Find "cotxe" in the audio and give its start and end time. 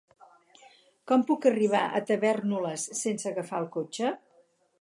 3.77-4.15